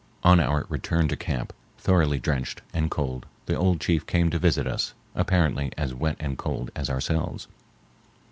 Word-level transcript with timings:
On 0.23 0.39
our 0.39 0.65
return 0.67 1.07
to 1.09 1.15
camp, 1.15 1.53
thoroughly 1.77 2.17
drenched 2.17 2.63
and 2.73 2.89
cold, 2.89 3.27
the 3.45 3.53
old 3.53 3.79
chief 3.79 4.03
came 4.07 4.31
to 4.31 4.39
visit 4.39 4.65
us, 4.65 4.95
apparently 5.13 5.71
as 5.77 5.93
wet 5.93 6.15
and 6.19 6.39
cold 6.39 6.71
as 6.75 6.89
ourselves. 6.89 7.47